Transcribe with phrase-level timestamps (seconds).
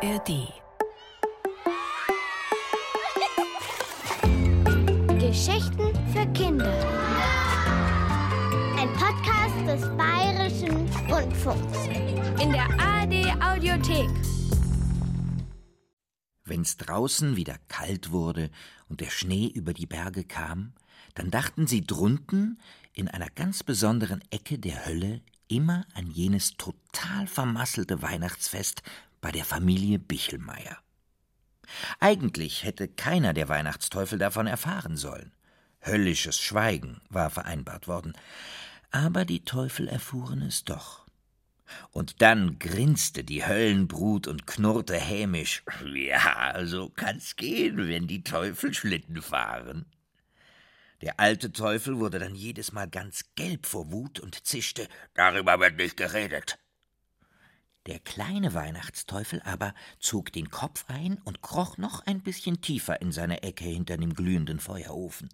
[0.00, 0.52] ARD.
[5.18, 6.72] Geschichten für Kinder.
[8.78, 11.86] Ein Podcast des Bayerischen Rundfunks.
[12.40, 14.08] In der ARD Audiothek.
[16.44, 18.50] Wenn's draußen wieder kalt wurde
[18.88, 20.74] und der Schnee über die Berge kam,
[21.14, 22.60] dann dachten sie drunten
[22.92, 28.82] in einer ganz besonderen Ecke der Hölle immer an jenes total vermasselte Weihnachtsfest
[29.20, 30.78] bei der Familie Bichelmeier.
[32.00, 35.32] Eigentlich hätte keiner der Weihnachtsteufel davon erfahren sollen.
[35.84, 38.14] Höllisches Schweigen war vereinbart worden.
[38.90, 41.06] Aber die Teufel erfuhren es doch.
[41.90, 45.62] Und dann grinste die Höllenbrut und knurrte hämisch.
[45.84, 49.84] Ja, so kann's gehen, wenn die Teufel Schlitten fahren.
[51.02, 54.88] Der alte Teufel wurde dann jedes Mal ganz gelb vor Wut und zischte.
[55.14, 56.58] Darüber wird nicht geredet.
[57.88, 63.12] Der kleine Weihnachtsteufel aber zog den Kopf ein und kroch noch ein bisschen tiefer in
[63.12, 65.30] seine Ecke hinter dem glühenden Feuerofen.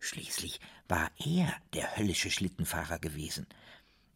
[0.00, 3.46] Schließlich war er der höllische Schlittenfahrer gewesen.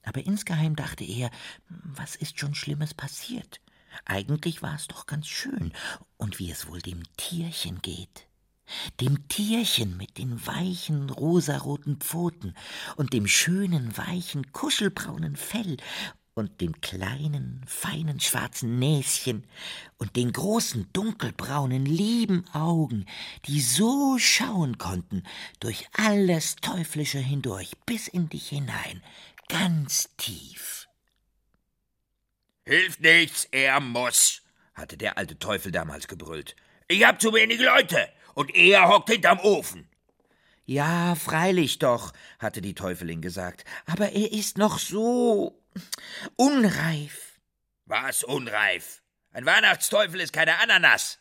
[0.04, 1.30] Aber insgeheim dachte er,
[1.68, 3.60] was ist schon Schlimmes passiert?
[4.06, 5.74] Eigentlich war es doch ganz schön.
[6.16, 8.26] Und wie es wohl dem Tierchen geht.
[9.00, 12.54] Dem Tierchen mit den weichen, rosaroten Pfoten
[12.96, 15.76] und dem schönen, weichen, kuschelbraunen Fell
[16.36, 19.46] und dem kleinen, feinen schwarzen Näschen
[19.96, 23.06] und den großen, dunkelbraunen, lieben Augen,
[23.46, 25.22] die so schauen konnten
[25.60, 29.02] durch alles Teuflische hindurch bis in dich hinein,
[29.48, 30.88] ganz tief.
[32.66, 34.42] Hilft nichts, er muss,
[34.74, 36.54] hatte der alte Teufel damals gebrüllt.
[36.86, 39.88] Ich hab zu wenig Leute und er hockt hinterm Ofen.
[40.66, 45.62] Ja, freilich doch, hatte die Teufelin gesagt, aber er ist noch so
[46.36, 47.40] unreif.
[47.84, 49.02] Was unreif?
[49.32, 51.18] Ein Weihnachtsteufel ist keine Ananas.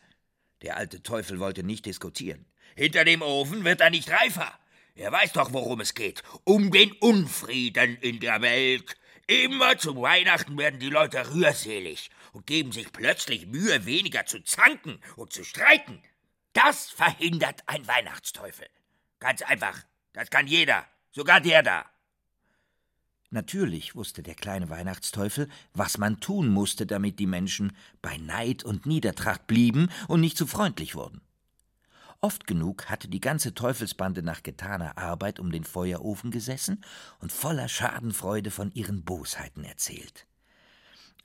[0.62, 2.46] Der alte Teufel wollte nicht diskutieren.
[2.74, 4.58] Hinter dem Ofen wird er nicht reifer.
[4.94, 6.22] Er weiß doch, worum es geht.
[6.44, 8.96] Um den Unfrieden in der Welt.
[9.26, 15.00] Immer zu Weihnachten werden die Leute rührselig und geben sich plötzlich Mühe, weniger zu zanken
[15.16, 16.02] und zu streiten.
[16.52, 18.66] Das verhindert ein Weihnachtsteufel.
[19.18, 19.82] Ganz einfach.
[20.12, 20.86] Das kann jeder.
[21.12, 21.84] Sogar der da.
[23.30, 28.86] Natürlich wusste der kleine Weihnachtsteufel, was man tun musste, damit die Menschen bei Neid und
[28.86, 31.20] Niedertracht blieben und nicht zu freundlich wurden.
[32.20, 36.82] Oft genug hatte die ganze Teufelsbande nach getaner Arbeit um den Feuerofen gesessen
[37.20, 40.26] und voller Schadenfreude von ihren Bosheiten erzählt.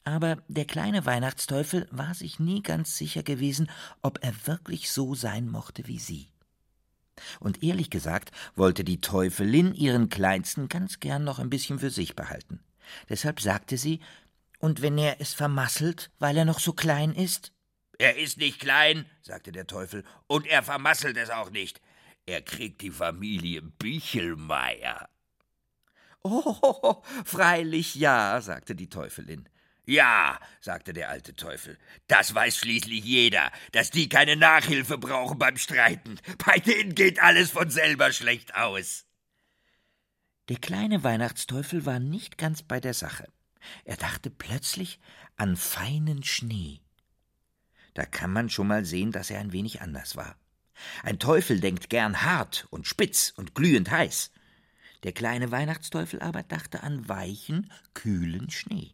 [0.04, 3.70] Aber der kleine Weihnachtsteufel war sich nie ganz sicher gewesen,
[4.02, 6.28] ob er wirklich so sein mochte wie sie.
[7.40, 12.16] Und ehrlich gesagt wollte die Teufelin ihren Kleinsten ganz gern noch ein bisschen für sich
[12.16, 12.60] behalten.
[13.10, 14.00] Deshalb sagte sie,
[14.60, 17.52] und wenn er es vermasselt, weil er noch so klein ist?
[17.98, 21.82] Er ist nicht klein, sagte der Teufel, und er vermasselt es auch nicht.
[22.26, 25.10] Er kriegt die Familie Bichelmeier.
[26.24, 29.50] Oh, freilich ja, sagte die Teufelin.
[29.92, 35.58] Ja, sagte der alte Teufel, das weiß schließlich jeder, dass die keine Nachhilfe brauchen beim
[35.58, 36.18] Streiten.
[36.46, 39.04] Bei denen geht alles von selber schlecht aus.
[40.48, 43.28] Der kleine Weihnachtsteufel war nicht ganz bei der Sache.
[43.84, 44.98] Er dachte plötzlich
[45.36, 46.80] an feinen Schnee.
[47.94, 50.38] Da kann man schon mal sehen, dass er ein wenig anders war.
[51.04, 54.32] Ein Teufel denkt gern hart und spitz und glühend heiß.
[55.04, 58.94] Der kleine Weihnachtsteufel aber dachte an weichen, kühlen Schnee.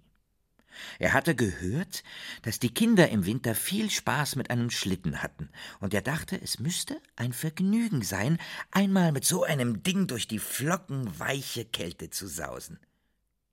[1.00, 2.04] Er hatte gehört,
[2.42, 5.50] dass die Kinder im Winter viel Spaß mit einem Schlitten hatten,
[5.80, 8.38] und er dachte, es müsste ein Vergnügen sein,
[8.72, 12.80] einmal mit so einem Ding durch die flockenweiche Kälte zu sausen.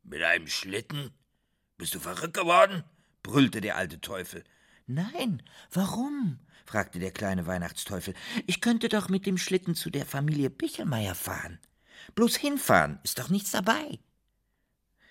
[0.02, 1.10] Mit einem Schlitten?
[1.76, 2.84] Bist du verrückt geworden?
[3.22, 4.44] brüllte der alte Teufel.
[4.86, 5.42] Nein,
[5.72, 6.38] warum?
[6.66, 8.14] fragte der kleine Weihnachtsteufel.
[8.46, 11.58] Ich könnte doch mit dem Schlitten zu der Familie Bichelmeier fahren.
[12.14, 13.98] Bloß hinfahren ist doch nichts dabei.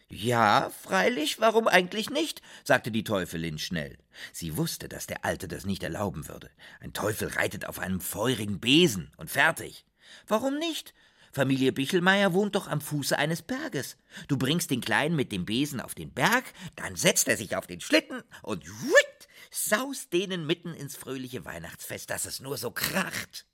[0.09, 2.41] Ja, freilich, warum eigentlich nicht?
[2.63, 3.97] sagte die Teufelin schnell.
[4.31, 6.51] Sie wusste, dass der Alte das nicht erlauben würde.
[6.79, 9.85] Ein Teufel reitet auf einem feurigen Besen und fertig.
[10.27, 10.93] Warum nicht?
[11.31, 13.97] Familie Bichelmeier wohnt doch am Fuße eines Berges.
[14.27, 16.43] Du bringst den Kleinen mit dem Besen auf den Berg,
[16.75, 22.11] dann setzt er sich auf den Schlitten und wuit, saust denen mitten ins fröhliche Weihnachtsfest,
[22.11, 23.47] dass es nur so kracht.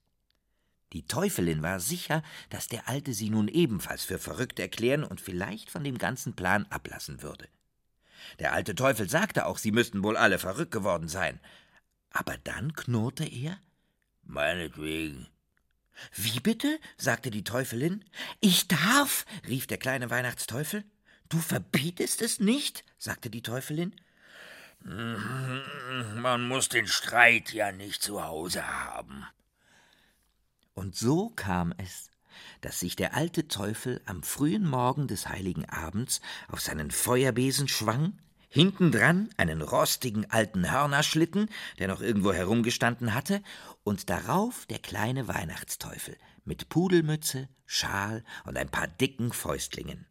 [0.93, 5.69] Die Teufelin war sicher, dass der Alte sie nun ebenfalls für verrückt erklären und vielleicht
[5.69, 7.47] von dem ganzen Plan ablassen würde.
[8.39, 11.39] Der alte Teufel sagte auch, sie müssten wohl alle verrückt geworden sein.
[12.11, 13.59] Aber dann knurrte er
[14.23, 15.27] Meinetwegen.
[16.15, 16.79] Wie bitte?
[16.97, 18.05] sagte die Teufelin.
[18.41, 20.83] Ich darf, rief der kleine Weihnachtsteufel.
[21.29, 22.83] Du verbietest es nicht?
[22.97, 23.95] sagte die Teufelin.
[24.81, 29.25] Man muss den Streit ja nicht zu Hause haben.
[30.79, 32.09] Und so kam es,
[32.61, 38.17] dass sich der alte Teufel am frühen Morgen des heiligen Abends auf seinen Feuerbesen schwang,
[38.47, 41.49] hintendran einen rostigen alten Hörnerschlitten,
[41.79, 43.43] der noch irgendwo herumgestanden hatte,
[43.83, 46.15] und darauf der kleine Weihnachtsteufel
[46.45, 50.05] mit Pudelmütze, Schal und ein paar dicken Fäustlingen.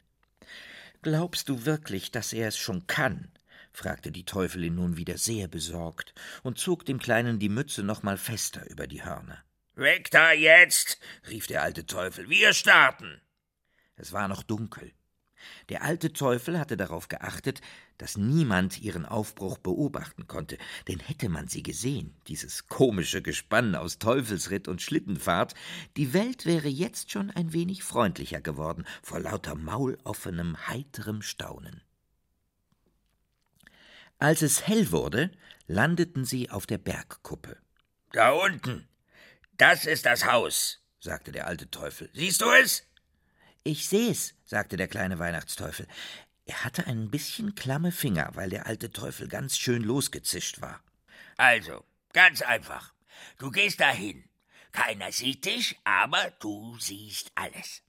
[1.01, 3.33] Glaubst du wirklich, dass er es schon kann?
[3.73, 6.13] fragte die Teufelin nun wieder sehr besorgt
[6.43, 9.43] und zog dem Kleinen die Mütze noch mal fester über die Hörner.
[9.79, 10.99] Weg da jetzt!
[11.29, 12.29] rief der alte Teufel.
[12.29, 13.21] Wir starten!
[13.95, 14.93] Es war noch dunkel.
[15.69, 17.61] Der alte Teufel hatte darauf geachtet,
[17.97, 20.59] dass niemand ihren Aufbruch beobachten konnte,
[20.89, 25.55] denn hätte man sie gesehen, dieses komische Gespann aus Teufelsritt und Schlittenfahrt,
[25.97, 31.83] die Welt wäre jetzt schon ein wenig freundlicher geworden, vor lauter mauloffenem, heiterem Staunen.
[34.19, 35.31] Als es hell wurde,
[35.69, 37.59] landeten sie auf der Bergkuppe.
[38.11, 38.89] Da unten,
[39.59, 42.09] das ist das Haus, sagte der alte Teufel.
[42.15, 42.85] Siehst du es?
[43.65, 45.87] Ich seh's, sagte der kleine Weihnachtsteufel.
[46.47, 50.81] Er hatte ein bisschen klamme Finger, weil der alte Teufel ganz schön losgezischt war.
[51.37, 52.95] Also, ganz einfach.
[53.39, 54.25] Du gehst dahin.
[54.73, 57.83] Keiner sieht dich, aber du siehst alles.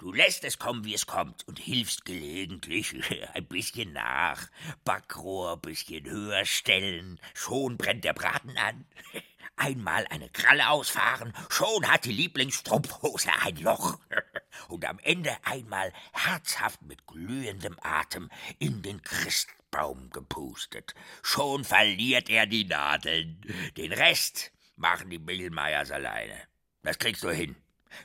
[0.00, 2.94] Du lässt es kommen, wie es kommt, und hilfst gelegentlich
[3.34, 4.48] ein bisschen nach.
[4.82, 8.86] Backrohr bisschen höher stellen, schon brennt der Braten an.
[9.56, 13.98] Einmal eine Kralle ausfahren, schon hat die Lieblingsstrumpfhose ein Loch.
[14.68, 20.94] Und am Ende einmal herzhaft mit glühendem Atem in den Christbaum gepustet.
[21.22, 23.38] Schon verliert er die Nadeln.
[23.76, 26.40] Den Rest machen die Bichelmeiers alleine.
[26.82, 27.54] Das kriegst du hin.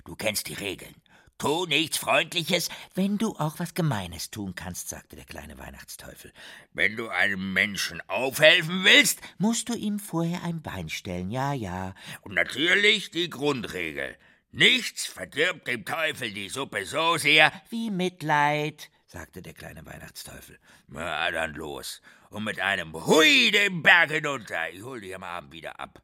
[0.04, 0.96] Du kennst die Regeln.
[1.38, 6.32] Tu nichts Freundliches, wenn du auch was Gemeines tun kannst, sagte der kleine Weihnachtsteufel.
[6.72, 11.94] Wenn du einem Menschen aufhelfen willst, musst du ihm vorher ein Bein stellen, ja, ja.
[12.22, 14.18] Und natürlich die Grundregel.
[14.52, 20.58] Nichts verdirbt dem Teufel die Suppe so sehr wie Mitleid, sagte der kleine Weihnachtsteufel.
[20.88, 22.02] Na, dann los.
[22.30, 24.70] Und mit einem Hui den Berg hinunter.
[24.70, 26.02] Ich hol dich am Abend wieder ab.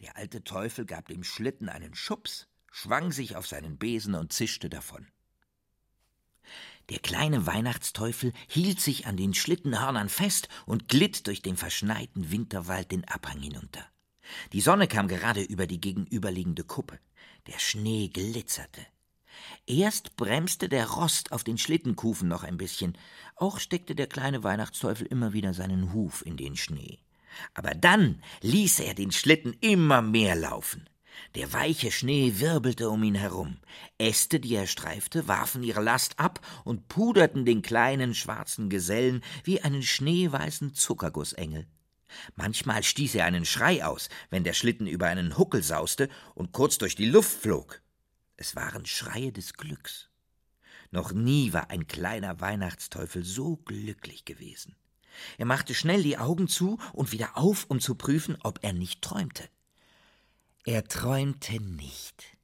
[0.00, 4.70] Der alte Teufel gab dem Schlitten einen Schubs, schwang sich auf seinen Besen und zischte
[4.70, 5.06] davon.
[6.88, 12.90] Der kleine Weihnachtsteufel hielt sich an den Schlittenhörnern fest und glitt durch den verschneiten Winterwald
[12.90, 13.86] den Abhang hinunter.
[14.52, 16.98] Die Sonne kam gerade über die gegenüberliegende Kuppe.
[17.46, 18.84] Der Schnee glitzerte.
[19.66, 22.98] Erst bremste der Rost auf den Schlittenkufen noch ein bisschen,
[23.36, 26.98] auch steckte der kleine Weihnachtsteufel immer wieder seinen Huf in den Schnee.
[27.54, 30.88] Aber dann ließ er den Schlitten immer mehr laufen.
[31.34, 33.58] Der weiche Schnee wirbelte um ihn herum.
[33.98, 39.60] Äste, die er streifte, warfen ihre Last ab und puderten den kleinen schwarzen Gesellen wie
[39.60, 41.66] einen schneeweißen Zuckergussengel.
[42.34, 46.78] Manchmal stieß er einen Schrei aus, wenn der Schlitten über einen Huckel sauste und kurz
[46.78, 47.80] durch die Luft flog.
[48.36, 50.08] Es waren Schreie des Glücks.
[50.90, 54.74] Noch nie war ein kleiner Weihnachtsteufel so glücklich gewesen.
[55.38, 59.02] Er machte schnell die Augen zu und wieder auf, um zu prüfen, ob er nicht
[59.02, 59.48] träumte.
[60.70, 62.36] Er träumte nicht.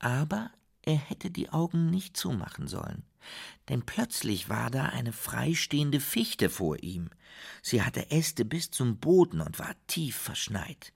[0.00, 0.50] Aber
[0.82, 3.04] er hätte die Augen nicht zumachen sollen,
[3.68, 7.10] denn plötzlich war da eine freistehende Fichte vor ihm.
[7.62, 10.92] Sie hatte Äste bis zum Boden und war tief verschneit.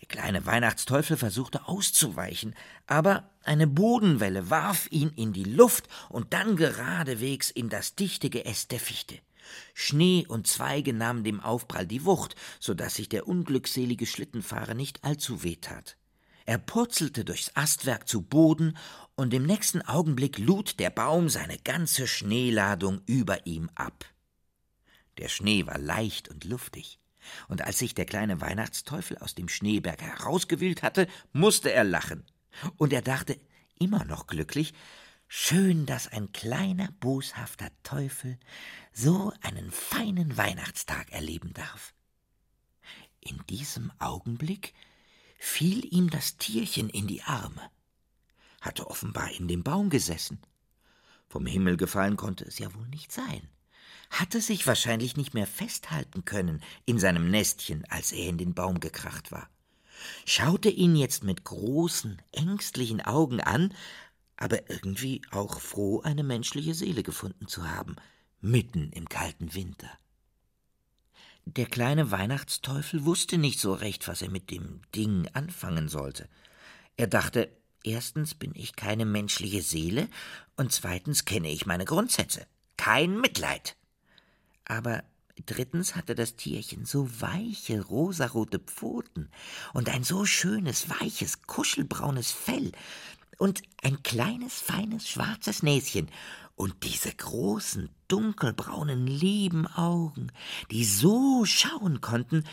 [0.00, 2.56] Der kleine Weihnachtsteufel versuchte auszuweichen,
[2.88, 8.72] aber eine Bodenwelle warf ihn in die Luft und dann geradewegs in das dichte Geäst
[8.72, 9.20] der Fichte.
[9.74, 15.04] Schnee und Zweige nahmen dem Aufprall die Wucht, so dass sich der unglückselige Schlittenfahrer nicht
[15.04, 15.96] allzu weh tat.
[16.46, 18.76] Er purzelte durchs Astwerk zu Boden,
[19.16, 24.06] und im nächsten Augenblick lud der Baum seine ganze Schneeladung über ihm ab.
[25.18, 27.00] Der Schnee war leicht und luftig,
[27.48, 32.24] und als sich der kleine Weihnachtsteufel aus dem Schneeberg herausgewühlt hatte, musste er lachen,
[32.76, 33.38] und er dachte,
[33.78, 34.72] immer noch glücklich,
[35.30, 38.38] Schön, dass ein kleiner, boshafter Teufel
[38.94, 41.92] so einen feinen Weihnachtstag erleben darf.
[43.20, 44.72] In diesem Augenblick
[45.38, 47.60] fiel ihm das Tierchen in die Arme,
[48.62, 50.40] hatte offenbar in dem Baum gesessen.
[51.28, 53.46] Vom Himmel gefallen konnte es ja wohl nicht sein,
[54.08, 58.80] hatte sich wahrscheinlich nicht mehr festhalten können in seinem Nestchen, als er in den Baum
[58.80, 59.50] gekracht war,
[60.24, 63.74] schaute ihn jetzt mit großen, ängstlichen Augen an,
[64.38, 67.96] aber irgendwie auch froh, eine menschliche Seele gefunden zu haben,
[68.40, 69.90] mitten im kalten Winter.
[71.44, 76.28] Der kleine Weihnachtsteufel wusste nicht so recht, was er mit dem Ding anfangen sollte.
[76.96, 77.50] Er dachte,
[77.82, 80.08] erstens bin ich keine menschliche Seele
[80.56, 82.46] und zweitens kenne ich meine Grundsätze.
[82.76, 83.76] Kein Mitleid.
[84.64, 85.02] Aber
[85.46, 89.30] Drittens hatte das Tierchen so weiche, rosarote Pfoten
[89.72, 92.72] und ein so schönes, weiches, kuschelbraunes Fell
[93.38, 96.10] und ein kleines, feines, schwarzes Näschen
[96.54, 100.32] und diese großen, dunkelbraunen, lieben Augen,
[100.70, 102.44] die so schauen konnten,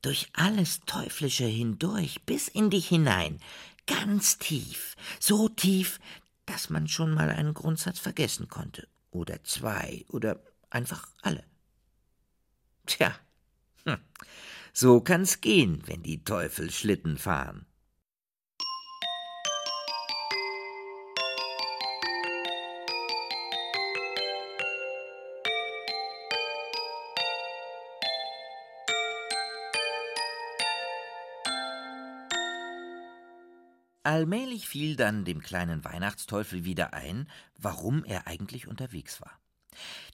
[0.00, 3.38] durch alles Teuflische hindurch, bis in dich hinein,
[3.86, 6.00] ganz tief, so tief,
[6.46, 11.44] dass man schon mal einen Grundsatz vergessen konnte, oder zwei, oder einfach alle.
[12.86, 13.14] Tja,
[13.84, 13.98] hm.
[14.72, 17.66] so kann's gehen, wenn die Teufel Schlitten fahren.
[34.12, 39.40] Allmählich fiel dann dem kleinen Weihnachtsteufel wieder ein, warum er eigentlich unterwegs war.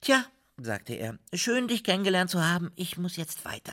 [0.01, 0.25] Tja,
[0.57, 3.73] sagte er, schön dich kennengelernt zu haben, ich muss jetzt weiter.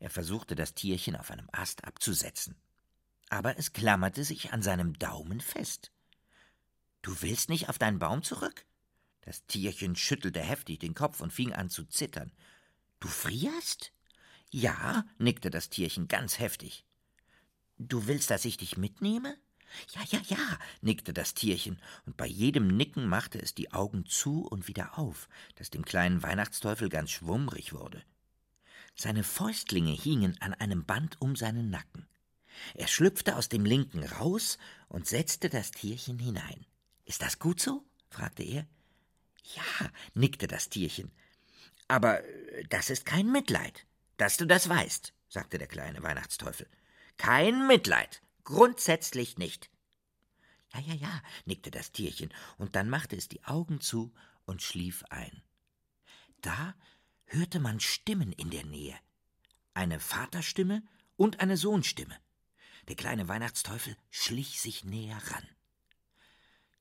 [0.00, 2.56] Er versuchte das Tierchen auf einem Ast abzusetzen,
[3.30, 5.92] aber es klammerte sich an seinem Daumen fest.
[7.00, 8.66] Du willst nicht auf deinen Baum zurück?
[9.22, 12.32] Das Tierchen schüttelte heftig den Kopf und fing an zu zittern.
[13.00, 13.94] Du frierst?
[14.50, 16.84] Ja, nickte das Tierchen ganz heftig.
[17.78, 19.36] Du willst, dass ich dich mitnehme?
[19.94, 24.46] Ja, ja, ja, nickte das Tierchen, und bei jedem Nicken machte es die Augen zu
[24.46, 28.02] und wieder auf, dass dem kleinen Weihnachtsteufel ganz schwummrig wurde.
[28.96, 32.08] Seine Fäustlinge hingen an einem Band um seinen Nacken.
[32.74, 34.58] Er schlüpfte aus dem linken raus
[34.88, 36.66] und setzte das Tierchen hinein.
[37.04, 37.84] Ist das gut so?
[38.10, 38.66] fragte er.
[39.54, 41.12] Ja, nickte das Tierchen.
[41.86, 42.22] Aber
[42.70, 46.66] das ist kein Mitleid, dass du das weißt, sagte der kleine Weihnachtsteufel.
[47.18, 48.22] Kein Mitleid.
[48.44, 49.70] Grundsätzlich nicht.
[50.72, 54.14] Ja, ja, ja, nickte das Tierchen, und dann machte es die Augen zu
[54.46, 55.42] und schlief ein.
[56.40, 56.74] Da
[57.26, 58.96] hörte man Stimmen in der Nähe.
[59.74, 60.82] Eine Vaterstimme
[61.16, 62.16] und eine Sohnstimme.
[62.88, 65.46] Der kleine Weihnachtsteufel schlich sich näher ran.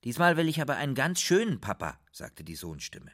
[0.03, 3.11] Diesmal will ich aber einen ganz schönen Papa, sagte die Sohnstimme.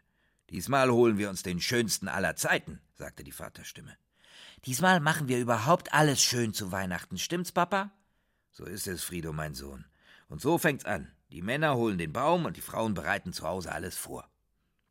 [0.50, 3.98] Diesmal holen wir uns den schönsten aller Zeiten, sagte die Vaterstimme.
[4.66, 7.92] Diesmal machen wir überhaupt alles schön zu Weihnachten, stimmt's, Papa?
[8.52, 9.86] So ist es, Friedo, mein Sohn.
[10.30, 11.12] Und so fängt's an.
[11.32, 14.30] Die Männer holen den Baum und die Frauen bereiten zu Hause alles vor.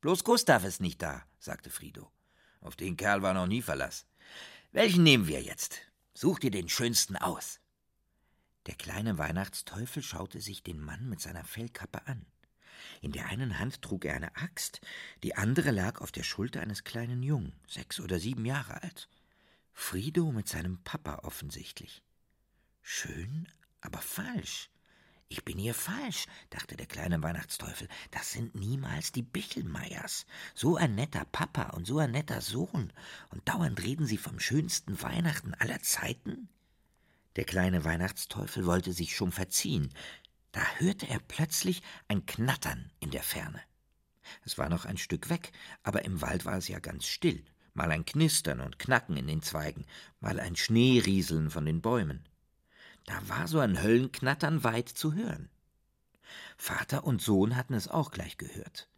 [0.02, 2.10] Bloß Gustav ist nicht da, sagte Friedo.
[2.60, 4.06] Auf den Kerl war noch nie Verlass.
[4.72, 5.80] Welchen nehmen wir jetzt?
[6.12, 7.60] Such dir den schönsten aus.
[8.66, 12.26] Der kleine Weihnachtsteufel schaute sich den Mann mit seiner Fellkappe an.
[13.00, 14.80] In der einen Hand trug er eine Axt,
[15.22, 19.08] die andere lag auf der Schulter eines kleinen Jungen, sechs oder sieben Jahre alt.
[19.72, 22.02] Frido mit seinem Papa offensichtlich.
[22.80, 23.48] Schön,
[23.80, 24.70] aber falsch.
[25.28, 27.88] Ich bin hier falsch, dachte der kleine Weihnachtsteufel.
[28.10, 30.26] Das sind niemals die Bichelmeiers.
[30.54, 32.92] So ein netter Papa und so ein netter Sohn.
[33.30, 36.50] Und dauernd reden sie vom schönsten Weihnachten aller Zeiten?
[37.36, 39.94] Der kleine Weihnachtsteufel wollte sich schon verziehen.
[40.52, 43.62] Da hörte er plötzlich ein Knattern in der Ferne.
[44.44, 45.52] Es war noch ein Stück weg,
[45.82, 47.42] aber im Wald war es ja ganz still
[47.74, 49.84] mal ein Knistern und Knacken in den Zweigen,
[50.20, 52.24] mal ein Schneerieseln von den Bäumen.
[53.06, 55.50] Da war so ein Höllenknattern weit zu hören.
[56.56, 58.88] Vater und Sohn hatten es auch gleich gehört.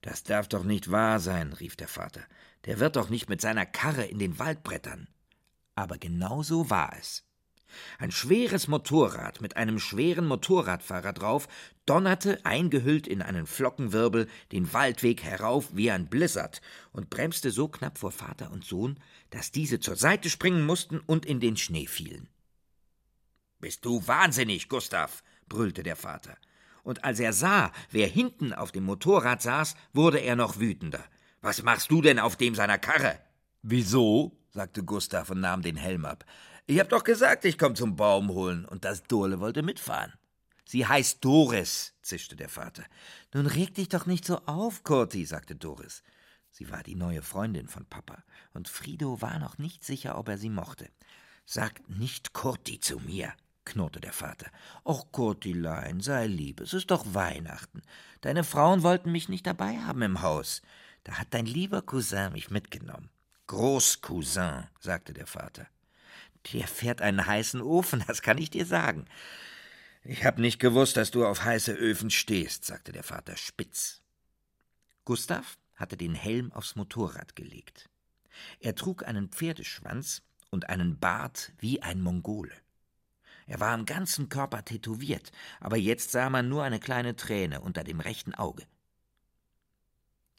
[0.00, 2.22] Das darf doch nicht wahr sein, rief der Vater.
[2.64, 5.08] Der wird doch nicht mit seiner Karre in den Wald brettern.
[5.74, 7.24] Aber genau so war es.
[7.98, 11.48] Ein schweres Motorrad mit einem schweren Motorradfahrer drauf
[11.86, 16.60] donnerte, eingehüllt in einen Flockenwirbel, den Waldweg herauf wie ein Blizzard
[16.92, 18.98] und bremste so knapp vor Vater und Sohn,
[19.30, 22.28] dass diese zur Seite springen mussten und in den Schnee fielen.
[23.60, 25.22] Bist du wahnsinnig, Gustav?
[25.48, 26.36] brüllte der Vater.
[26.82, 31.04] Und als er sah, wer hinten auf dem Motorrad saß, wurde er noch wütender.
[31.40, 33.18] Was machst du denn auf dem seiner Karre?
[33.62, 34.38] Wieso?
[34.50, 36.24] sagte Gustav und nahm den Helm ab.
[36.70, 40.12] Ich hab doch gesagt, ich komm zum Baum holen, und das Dorle wollte mitfahren.
[40.66, 42.84] Sie heißt Doris, zischte der Vater.
[43.32, 46.02] Nun reg dich doch nicht so auf, Kurti, sagte Doris.
[46.50, 48.22] Sie war die neue Freundin von Papa,
[48.52, 50.90] und Frido war noch nicht sicher, ob er sie mochte.
[51.46, 53.32] Sag nicht Kurti zu mir,
[53.64, 54.50] knurrte der Vater.
[54.84, 57.80] Och, Kurtilein, sei lieb, es ist doch Weihnachten.
[58.20, 60.60] Deine Frauen wollten mich nicht dabei haben im Haus.
[61.04, 63.08] Da hat dein lieber Cousin mich mitgenommen.
[63.46, 65.66] Großcousin, sagte der Vater.
[66.52, 69.06] Der fährt einen heißen Ofen, das kann ich dir sagen.
[70.04, 74.00] Ich hab nicht gewusst, dass du auf heiße Öfen stehst, sagte der Vater spitz.
[75.04, 77.88] Gustav hatte den Helm aufs Motorrad gelegt.
[78.60, 82.52] Er trug einen Pferdeschwanz und einen Bart wie ein Mongole.
[83.46, 87.84] Er war am ganzen Körper tätowiert, aber jetzt sah man nur eine kleine Träne unter
[87.84, 88.66] dem rechten Auge.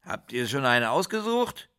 [0.04, 1.70] Habt ihr schon einen ausgesucht?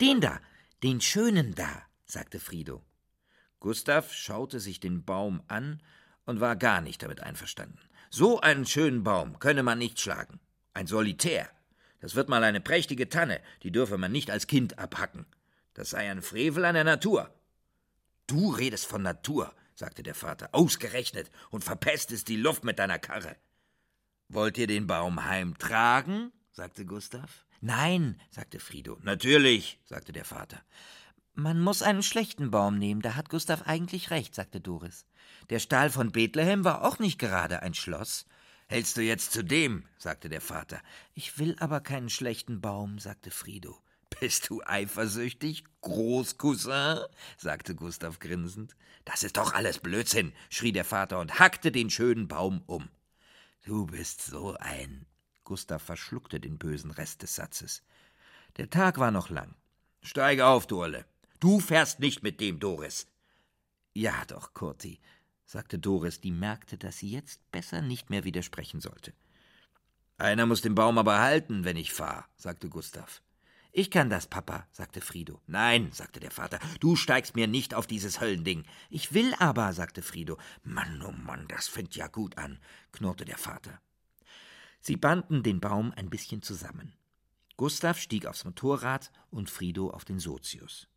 [0.00, 0.40] Den da,
[0.82, 2.84] den schönen da, sagte Frido.
[3.60, 5.82] Gustav schaute sich den Baum an
[6.24, 7.78] und war gar nicht damit einverstanden.
[8.10, 10.40] So einen schönen Baum könne man nicht schlagen.
[10.74, 11.48] Ein Solitär.
[12.00, 15.26] Das wird mal eine prächtige Tanne, die dürfe man nicht als Kind abhacken.
[15.74, 17.34] Das sei ein Frevel an der Natur.
[18.26, 23.36] Du redest von Natur, sagte der Vater, ausgerechnet und verpestest die Luft mit deiner Karre.
[24.28, 26.32] Wollt ihr den Baum heimtragen?
[26.50, 27.44] sagte Gustav.
[27.60, 28.98] Nein, sagte Frido.
[29.02, 30.60] Natürlich, sagte der Vater.
[31.38, 35.04] Man muss einen schlechten Baum nehmen, da hat Gustav eigentlich recht, sagte Doris.
[35.50, 38.24] Der Stall von Bethlehem war auch nicht gerade ein Schloss.
[38.68, 39.84] Hältst du jetzt zu dem?
[39.98, 40.80] sagte der Vater.
[41.12, 43.78] Ich will aber keinen schlechten Baum, sagte Frido.
[44.18, 47.00] Bist du eifersüchtig, Großcousin?
[47.36, 48.74] sagte Gustav grinsend.
[49.04, 52.88] Das ist doch alles Blödsinn, schrie der Vater und hackte den schönen Baum um.
[53.66, 55.04] Du bist so ein.
[55.44, 57.82] Gustav verschluckte den bösen Rest des Satzes.
[58.56, 59.54] Der Tag war noch lang.
[60.00, 61.04] Steig auf, Durle.
[61.40, 63.06] Du fährst nicht mit dem, Doris.
[63.94, 65.00] Ja doch, Kurti,
[65.44, 69.12] sagte Doris, die merkte, dass sie jetzt besser nicht mehr widersprechen sollte.
[70.18, 73.22] Einer muss den Baum aber halten, wenn ich fahr, sagte Gustav.
[73.72, 75.42] Ich kann das, Papa, sagte Frido.
[75.46, 78.64] Nein, sagte der Vater, du steigst mir nicht auf dieses Höllending.
[78.88, 80.38] Ich will aber, sagte Frido.
[80.62, 82.58] Mann, oh Mann, das fängt ja gut an,
[82.92, 83.78] knurrte der Vater.
[84.80, 86.94] Sie banden den Baum ein bisschen zusammen.
[87.58, 90.88] Gustav stieg aufs Motorrad und Frido auf den Sozius.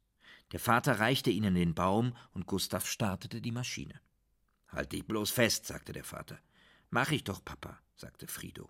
[0.52, 4.00] Der Vater reichte ihnen den Baum und Gustav startete die Maschine.
[4.70, 6.40] Halt dich bloß fest, sagte der Vater.
[6.90, 8.70] Mach ich doch, Papa, sagte Frido.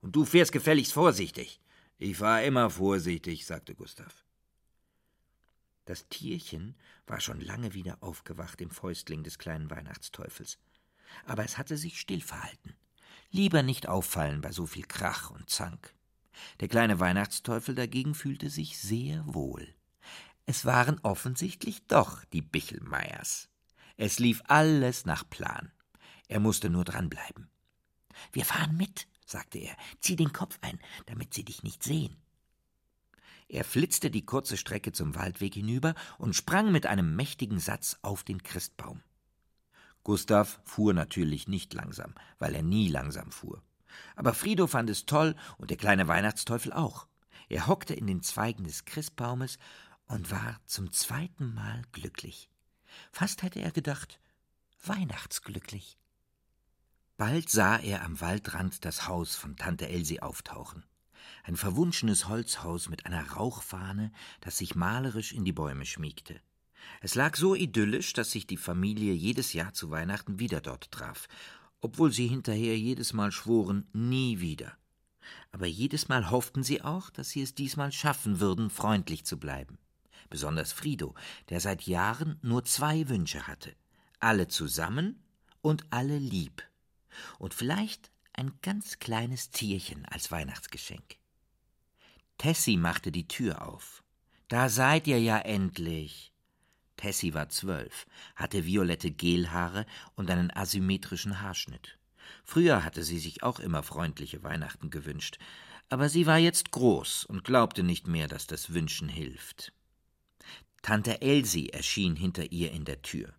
[0.00, 1.60] Und du fährst gefälligst vorsichtig.
[1.98, 4.24] Ich war immer vorsichtig, sagte Gustav.
[5.84, 6.74] Das Tierchen
[7.06, 10.58] war schon lange wieder aufgewacht im Fäustling des kleinen Weihnachtsteufels.
[11.24, 12.74] Aber es hatte sich still verhalten.
[13.30, 15.94] Lieber nicht auffallen bei so viel Krach und Zank.
[16.60, 19.75] Der kleine Weihnachtsteufel dagegen fühlte sich sehr wohl.
[20.46, 23.48] Es waren offensichtlich doch die Bichelmeiers.
[23.96, 25.72] Es lief alles nach Plan.
[26.28, 27.50] Er musste nur dranbleiben.
[28.32, 32.16] Wir fahren mit, sagte er, zieh den Kopf ein, damit sie dich nicht sehen.
[33.48, 38.22] Er flitzte die kurze Strecke zum Waldweg hinüber und sprang mit einem mächtigen Satz auf
[38.22, 39.02] den Christbaum.
[40.04, 43.62] Gustav fuhr natürlich nicht langsam, weil er nie langsam fuhr.
[44.14, 47.08] Aber Frido fand es toll und der kleine Weihnachtsteufel auch.
[47.48, 49.58] Er hockte in den Zweigen des Christbaumes
[50.08, 52.48] und war zum zweiten Mal glücklich.
[53.12, 54.20] Fast hätte er gedacht,
[54.84, 55.98] weihnachtsglücklich.
[57.16, 60.84] Bald sah er am Waldrand das Haus von Tante Elsie auftauchen.
[61.44, 66.40] Ein verwunschenes Holzhaus mit einer Rauchfahne, das sich malerisch in die Bäume schmiegte.
[67.00, 71.26] Es lag so idyllisch, dass sich die Familie jedes Jahr zu Weihnachten wieder dort traf,
[71.80, 74.76] obwohl sie hinterher jedes Mal schworen, nie wieder.
[75.50, 79.78] Aber jedes Mal hofften sie auch, dass sie es diesmal schaffen würden, freundlich zu bleiben.
[80.28, 81.14] Besonders Frido,
[81.48, 83.74] der seit Jahren nur zwei Wünsche hatte.
[84.18, 85.22] Alle zusammen
[85.60, 86.62] und alle lieb
[87.38, 91.16] und vielleicht ein ganz kleines Tierchen als Weihnachtsgeschenk.
[92.38, 94.02] Tessie machte die Tür auf.
[94.48, 96.32] Da seid ihr ja endlich.
[96.96, 101.98] Tessie war zwölf, hatte violette Gelhaare und einen asymmetrischen Haarschnitt.
[102.44, 105.38] Früher hatte sie sich auch immer freundliche Weihnachten gewünscht,
[105.88, 109.72] aber sie war jetzt groß und glaubte nicht mehr, dass das Wünschen hilft.
[110.86, 113.34] Tante Elsie erschien hinter ihr in der Tür.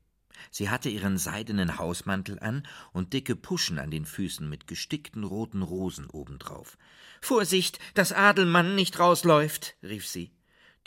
[0.52, 5.62] Sie hatte ihren seidenen Hausmantel an und dicke Puschen an den Füßen mit gestickten roten
[5.62, 6.78] Rosen obendrauf.
[7.22, 10.34] Vorsicht, dass Adelmann nicht rausläuft, rief sie.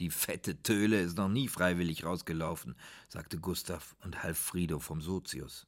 [0.00, 2.76] Die fette Töle ist noch nie freiwillig rausgelaufen,
[3.08, 5.66] sagte Gustav und half Frido vom Sozius.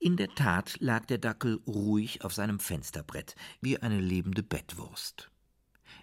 [0.00, 5.30] In der Tat lag der Dackel ruhig auf seinem Fensterbrett, wie eine lebende Bettwurst.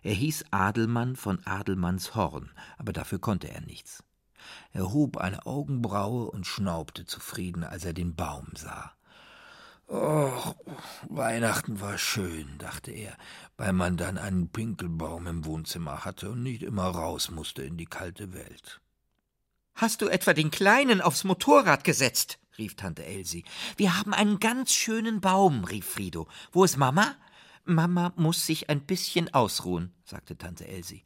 [0.05, 4.03] Er hieß Adelmann von Adelmanns Horn, aber dafür konnte er nichts.
[4.71, 8.91] Er hob eine Augenbraue und schnaubte zufrieden, als er den Baum sah.
[9.89, 10.55] Och,
[11.09, 13.17] Weihnachten war schön, dachte er,
[13.57, 17.87] weil man dann einen Pinkelbaum im Wohnzimmer hatte und nicht immer raus musste in die
[17.87, 18.81] kalte Welt.
[19.73, 22.37] Hast du etwa den Kleinen aufs Motorrad gesetzt?
[22.59, 23.43] rief Tante Elsie.
[23.75, 26.27] Wir haben einen ganz schönen Baum, rief Frido.
[26.51, 27.15] Wo ist Mama?
[27.67, 31.03] Mama muss sich ein bisschen ausruhen, sagte Tante Elsie.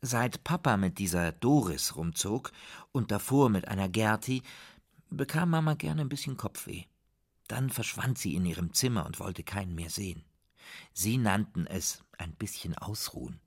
[0.00, 2.52] Seit Papa mit dieser Doris rumzog
[2.90, 4.42] und davor mit einer Gerti,
[5.10, 6.84] bekam Mama gerne ein bisschen Kopfweh.
[7.48, 10.24] Dann verschwand sie in ihrem Zimmer und wollte keinen mehr sehen.
[10.94, 13.38] Sie nannten es ein bisschen ausruhen.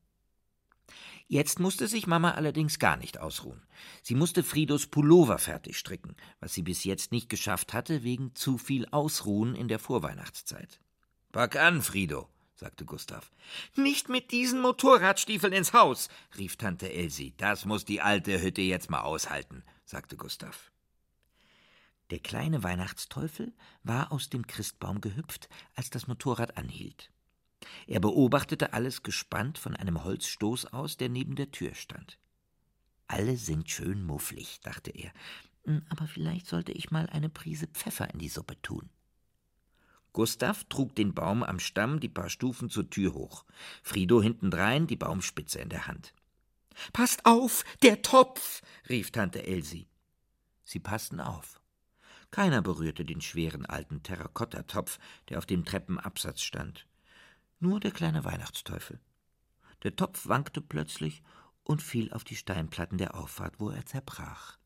[1.28, 3.63] Jetzt musste sich Mama allerdings gar nicht ausruhen.
[4.04, 8.60] Sie musste Fridos Pullover fertig stricken, was sie bis jetzt nicht geschafft hatte wegen zu
[8.60, 10.80] viel Ausruhen in der Vorweihnachtszeit.
[11.36, 13.30] Pack an, Frido, sagte Gustav.
[13.76, 17.34] Nicht mit diesen Motorradstiefeln ins Haus, rief Tante Elsie.
[17.36, 20.71] Das muss die alte Hütte jetzt mal aushalten, sagte Gustav.
[22.10, 23.52] Der kleine Weihnachtsteufel
[23.84, 27.12] war aus dem Christbaum gehüpft, als das Motorrad anhielt.
[27.86, 32.17] Er beobachtete alles gespannt von einem Holzstoß aus, der neben der Tür stand.
[33.08, 35.12] Alle sind schön mufflig, dachte er,
[35.65, 38.89] hm, aber vielleicht sollte ich mal eine Prise Pfeffer in die Suppe tun.
[40.15, 43.43] Gustav trug den Baum am Stamm die paar Stufen zur Tür hoch,
[43.84, 46.13] Frido hintendrein die Baumspitze in der Hand.
[46.93, 48.62] Passt auf, der Topf!
[48.88, 49.89] rief Tante Elsie.
[50.63, 51.60] Sie passten auf.
[52.32, 56.88] Keiner berührte den schweren alten Terrakottatopf, der auf dem Treppenabsatz stand.
[57.60, 59.01] Nur der kleine Weihnachtsteufel.
[59.84, 61.23] Der Topf wankte plötzlich
[61.65, 64.60] und fiel auf die Steinplatten der Auffahrt, wo er zerbrach.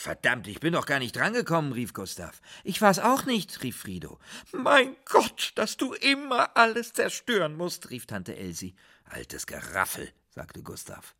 [0.00, 2.40] Verdammt, ich bin doch gar nicht drangekommen, rief Gustav.
[2.62, 4.20] Ich war's auch nicht, rief Frido.
[4.52, 8.76] Mein Gott, dass du immer alles zerstören musst, rief Tante Elsie.
[9.06, 11.16] Altes Geraffel, sagte Gustav.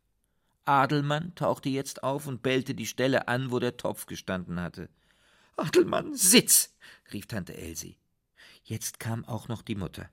[0.63, 4.87] Adelmann tauchte jetzt auf und bellte die Stelle an, wo der Topf gestanden hatte.
[5.57, 6.73] Adelmann, sitz,
[7.11, 7.97] rief Tante Elsie.
[8.63, 10.09] Jetzt kam auch noch die Mutter.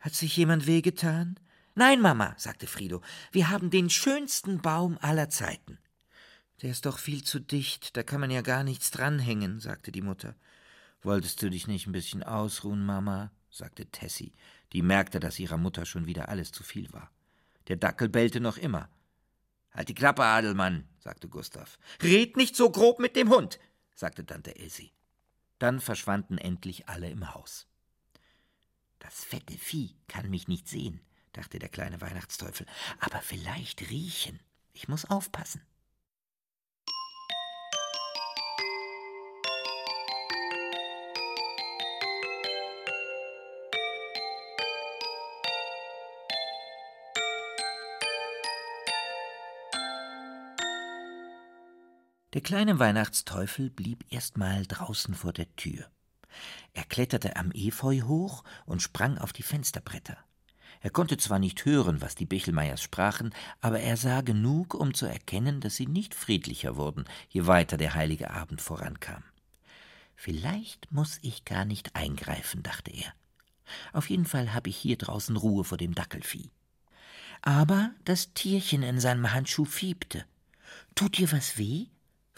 [0.00, 1.40] Hat sich jemand wehgetan?
[1.74, 3.00] Nein, Mama, sagte Frido,
[3.32, 5.78] wir haben den schönsten Baum aller Zeiten.
[6.62, 10.02] Der ist doch viel zu dicht, da kann man ja gar nichts dranhängen, sagte die
[10.02, 10.34] Mutter.
[11.02, 13.32] Wolltest du dich nicht ein bisschen ausruhen, Mama?
[13.50, 14.32] sagte Tessie,
[14.72, 17.10] die merkte, dass ihrer Mutter schon wieder alles zu viel war.
[17.68, 18.90] Der Dackel bellte noch immer.
[19.72, 21.78] Halt die Klappe, Adelmann, sagte Gustav.
[22.02, 23.58] Red nicht so grob mit dem Hund,
[23.94, 24.92] sagte Tante Elsie.
[25.58, 27.66] Dann verschwanden endlich alle im Haus.
[28.98, 31.00] Das fette Vieh kann mich nicht sehen,
[31.32, 32.66] dachte der kleine Weihnachtsteufel,
[32.98, 34.40] aber vielleicht riechen.
[34.72, 35.62] Ich muss aufpassen.
[52.32, 55.90] Der kleine Weihnachtsteufel blieb erstmal draußen vor der Tür.
[56.74, 60.16] Er kletterte am Efeu hoch und sprang auf die Fensterbretter.
[60.80, 65.06] Er konnte zwar nicht hören, was die Bichelmeiers sprachen, aber er sah genug, um zu
[65.06, 69.24] erkennen, dass sie nicht friedlicher wurden, je weiter der heilige Abend vorankam.
[70.14, 73.12] Vielleicht muss ich gar nicht eingreifen, dachte er.
[73.92, 76.50] Auf jeden Fall habe ich hier draußen Ruhe vor dem Dackelvieh.
[77.42, 80.24] Aber das Tierchen in seinem Handschuh fiebte.
[80.94, 81.86] Tut dir was weh?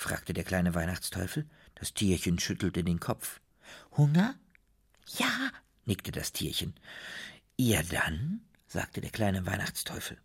[0.03, 1.49] Fragte der kleine Weihnachtsteufel.
[1.77, 3.41] Das Tierchen schüttelte den Kopf.
[3.97, 4.35] Hunger?
[5.17, 5.51] Ja,
[5.85, 6.75] nickte das Tierchen.
[7.57, 10.19] Ja dann, sagte der kleine Weihnachtsteufel.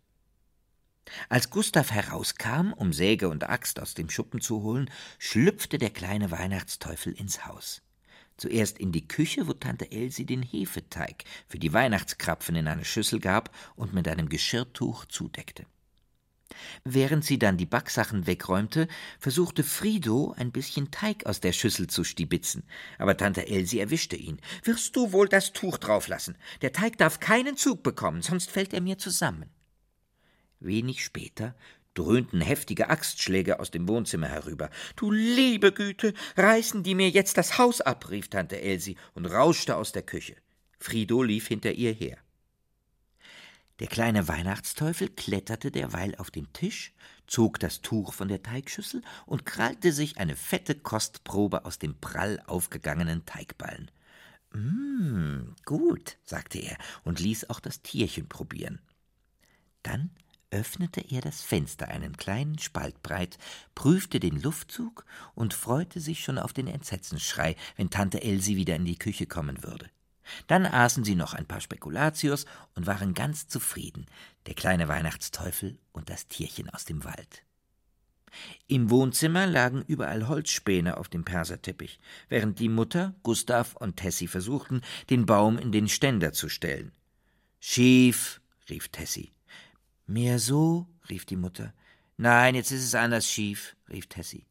[1.28, 6.30] Als Gustav herauskam, um Säge und Axt aus dem Schuppen zu holen, schlüpfte der kleine
[6.30, 7.82] Weihnachtsteufel ins Haus.
[8.36, 13.20] Zuerst in die Küche, wo Tante Elsie den Hefeteig für die Weihnachtskrapfen in eine Schüssel
[13.20, 15.66] gab und mit einem Geschirrtuch zudeckte.
[16.84, 22.04] Während sie dann die Backsachen wegräumte, versuchte Frido, ein bisschen Teig aus der Schüssel zu
[22.04, 22.64] stibitzen.
[22.98, 24.40] Aber Tante Elsie erwischte ihn.
[24.64, 26.36] Wirst du wohl das Tuch drauflassen?
[26.62, 29.50] Der Teig darf keinen Zug bekommen, sonst fällt er mir zusammen.
[30.60, 31.54] Wenig später
[31.98, 34.70] dröhnten heftige Axtschläge aus dem Wohnzimmer herüber.
[34.94, 39.74] Du liebe Güte, reißen die mir jetzt das Haus ab, rief Tante Elsie und rauschte
[39.76, 40.36] aus der Küche.
[40.78, 42.18] Frido lief hinter ihr her.
[43.80, 46.92] Der kleine Weihnachtsteufel kletterte derweil auf den Tisch,
[47.28, 52.42] zog das Tuch von der Teigschüssel und krallte sich eine fette Kostprobe aus dem prall
[52.46, 53.90] aufgegangenen Teigballen.
[54.52, 58.80] Mmm, gut, sagte er und ließ auch das Tierchen probieren.
[59.84, 60.10] Dann
[60.50, 63.38] öffnete er das Fenster einen kleinen Spalt breit,
[63.74, 68.86] prüfte den Luftzug und freute sich schon auf den Entsetzensschrei, wenn Tante Elsie wieder in
[68.86, 69.88] die Küche kommen würde.
[70.46, 74.06] Dann aßen sie noch ein paar Spekulatius und waren ganz zufrieden,
[74.46, 77.44] der kleine Weihnachtsteufel und das Tierchen aus dem Wald.
[78.66, 84.82] Im Wohnzimmer lagen überall Holzspäne auf dem Perserteppich, während die Mutter, Gustav und Tessie versuchten,
[85.10, 86.92] den Baum in den Ständer zu stellen.
[87.60, 89.32] Schief, rief Tessie.
[90.06, 91.72] Mehr so, rief die Mutter.
[92.16, 94.46] Nein, jetzt ist es anders schief, rief Tessie.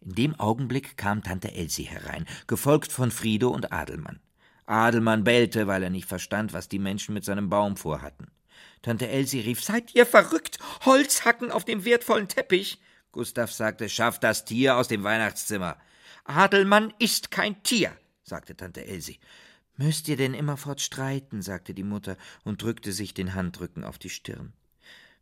[0.00, 4.20] In dem Augenblick kam Tante Elsie herein, gefolgt von Frido und Adelmann.
[4.66, 8.30] Adelmann bellte, weil er nicht verstand, was die Menschen mit seinem Baum vorhatten.
[8.82, 10.58] Tante Elsie rief: Seid ihr verrückt?
[10.84, 12.80] Holzhacken auf dem wertvollen Teppich?
[13.12, 15.76] Gustav sagte: Schaff das Tier aus dem Weihnachtszimmer.
[16.24, 19.18] Adelmann ist kein Tier, sagte Tante Elsie.
[19.76, 21.42] Müsst ihr denn immerfort streiten?
[21.42, 24.52] sagte die Mutter und drückte sich den Handrücken auf die Stirn.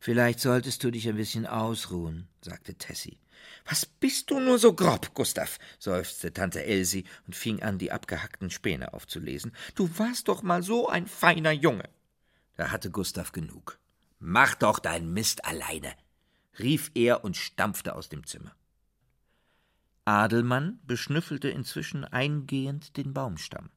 [0.01, 3.19] Vielleicht solltest du dich ein bisschen ausruhen, sagte Tessie.
[3.67, 5.59] Was bist du nur so grob, Gustav?
[5.79, 9.53] seufzte Tante Elsie und fing an, die abgehackten Späne aufzulesen.
[9.75, 11.89] Du warst doch mal so ein feiner Junge.
[12.57, 13.79] Da hatte Gustav genug.
[14.19, 15.95] Mach doch deinen Mist alleine,
[16.59, 18.55] rief er und stampfte aus dem Zimmer.
[20.07, 23.71] Adelmann beschnüffelte inzwischen eingehend den Baumstamm.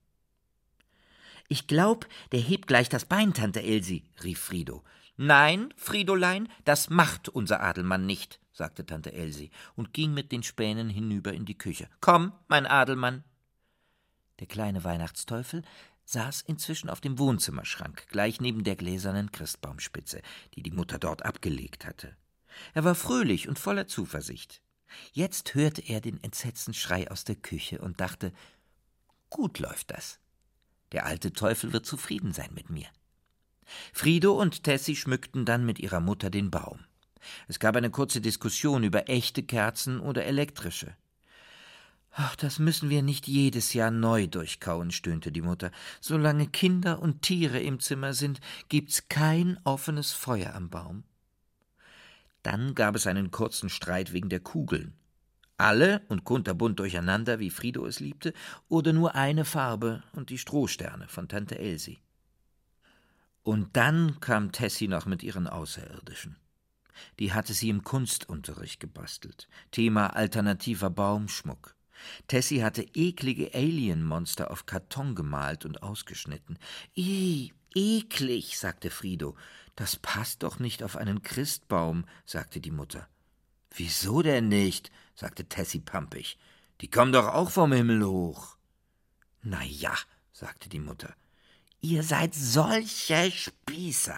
[1.49, 4.83] Ich glaub, der hebt gleich das Bein, Tante Elsie, rief Frido.
[5.15, 10.89] Nein, Fridolein, das macht unser Adelmann nicht, sagte Tante Elsie und ging mit den Spänen
[10.89, 11.87] hinüber in die Küche.
[12.01, 13.23] Komm, mein Adelmann.
[14.39, 15.61] Der kleine Weihnachtsteufel
[16.05, 20.21] saß inzwischen auf dem Wohnzimmerschrank, gleich neben der gläsernen Christbaumspitze,
[20.55, 22.17] die die Mutter dort abgelegt hatte.
[22.73, 24.61] Er war fröhlich und voller Zuversicht.
[25.11, 28.33] Jetzt hörte er den entsetzten Schrei aus der Küche und dachte,
[29.29, 30.19] gut läuft das.
[30.91, 32.87] Der alte Teufel wird zufrieden sein mit mir.
[33.93, 36.79] Frido und Tessie schmückten dann mit ihrer Mutter den Baum.
[37.47, 40.95] Es gab eine kurze Diskussion über echte Kerzen oder elektrische.
[42.15, 45.71] Ach, das müssen wir nicht jedes Jahr neu durchkauen, stöhnte die Mutter.
[45.99, 51.03] Solange Kinder und Tiere im Zimmer sind, gibt's kein offenes Feuer am Baum.
[52.43, 54.93] Dann gab es einen kurzen Streit wegen der Kugeln.
[55.57, 58.33] Alle und kunterbunt durcheinander, wie Frido es liebte,
[58.67, 62.02] oder nur eine Farbe und die Strohsterne von Tante Elsie.
[63.43, 66.37] Und dann kam Tessie noch mit ihren Außerirdischen.
[67.19, 69.47] Die hatte sie im Kunstunterricht gebastelt.
[69.71, 71.75] Thema alternativer Baumschmuck.
[72.27, 76.57] Tessie hatte eklige Alienmonster auf Karton gemalt und ausgeschnitten.
[76.95, 79.35] Ih, eklig, sagte Frido.
[79.75, 83.07] Das passt doch nicht auf einen Christbaum, sagte die Mutter.
[83.75, 84.91] Wieso denn nicht?
[85.15, 86.37] sagte Tessie pampig.
[86.81, 88.57] Die kommen doch auch vom Himmel hoch.
[89.41, 89.93] Na ja,
[90.31, 91.15] sagte die Mutter.
[91.83, 94.17] Ihr seid solche Spießer,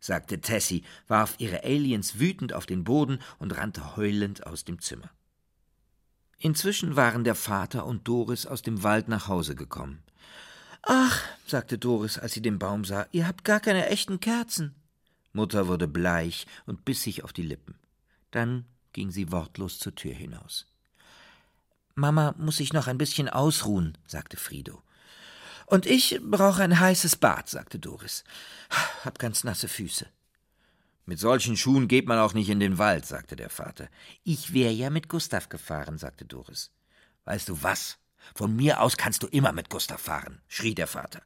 [0.00, 5.08] sagte Tessie, warf ihre Aliens wütend auf den Boden und rannte heulend aus dem Zimmer.
[6.40, 10.02] Inzwischen waren der Vater und Doris aus dem Wald nach Hause gekommen.
[10.82, 14.74] Ach, sagte Doris, als sie den Baum sah, ihr habt gar keine echten Kerzen.
[15.32, 17.76] Mutter wurde bleich und biss sich auf die Lippen.
[18.32, 20.66] Dann ging sie wortlos zur Tür hinaus.
[21.94, 24.82] Mama muss sich noch ein bisschen ausruhen, sagte Frido.
[25.66, 28.24] Und ich brauche ein heißes Bad, sagte Doris.
[29.04, 30.06] Hab ganz nasse Füße.
[31.04, 33.88] Mit solchen Schuhen geht man auch nicht in den Wald, sagte der Vater.
[34.24, 36.72] Ich wäre ja mit Gustav gefahren, sagte Doris.
[37.24, 37.98] Weißt du was?
[38.34, 41.22] Von mir aus kannst du immer mit Gustav fahren, schrie der Vater.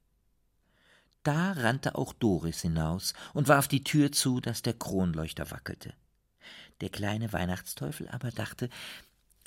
[1.23, 5.95] Da rannte auch Doris hinaus und warf die Tür zu, dass der Kronleuchter wackelte.
[6.81, 8.71] Der kleine Weihnachtsteufel aber dachte,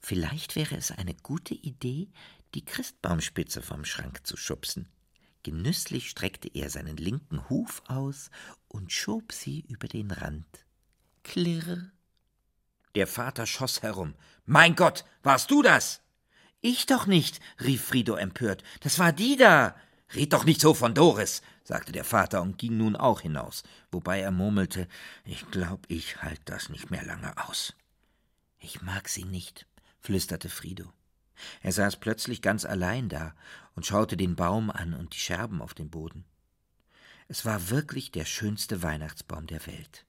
[0.01, 2.09] vielleicht wäre es eine gute Idee,
[2.53, 4.89] die Christbaumspitze vom Schrank zu schubsen.
[5.43, 8.29] Genüsslich streckte er seinen linken Huf aus
[8.67, 10.65] und schob sie über den Rand.
[11.23, 11.91] Klirr.
[12.95, 14.13] Der Vater schoss herum.
[14.45, 16.01] Mein Gott, warst du das?
[16.61, 18.63] Ich doch nicht, rief Frido empört.
[18.81, 19.75] Das war die da.
[20.15, 24.19] Red doch nicht so von Doris, sagte der Vater und ging nun auch hinaus, wobei
[24.19, 24.87] er murmelte,
[25.25, 27.73] ich glaub, ich halt das nicht mehr lange aus.
[28.59, 29.65] Ich mag sie nicht,
[29.99, 30.93] flüsterte Frido.
[31.61, 33.33] Er saß plötzlich ganz allein da
[33.75, 36.25] und schaute den Baum an und die Scherben auf dem Boden.
[37.27, 40.05] Es war wirklich der schönste Weihnachtsbaum der Welt,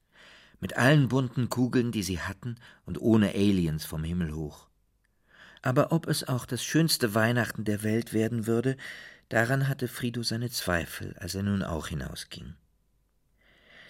[0.60, 4.68] mit allen bunten Kugeln, die sie hatten, und ohne Aliens vom Himmel hoch.
[5.62, 8.76] Aber ob es auch das schönste Weihnachten der Welt werden würde,
[9.34, 12.54] Daran hatte Frido seine Zweifel, als er nun auch hinausging.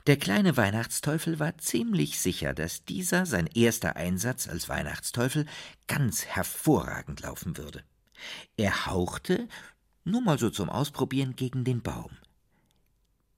[0.06, 5.46] Der kleine Weihnachtsteufel war ziemlich sicher, dass dieser, sein erster Einsatz als Weihnachtsteufel,
[5.86, 7.82] ganz hervorragend laufen würde.
[8.58, 9.48] Er hauchte,
[10.04, 12.10] nur mal so zum Ausprobieren, gegen den Baum.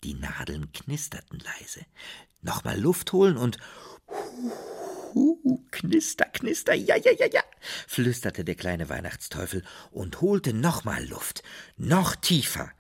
[0.03, 1.87] Die Nadeln knisterten leise.
[2.43, 3.59] Nochmal Luft holen und
[5.15, 7.43] Hu, knister, knister, ja, ja, ja, ja,
[7.87, 11.43] flüsterte der kleine Weihnachtsteufel und holte nochmal Luft,
[11.77, 12.71] noch tiefer.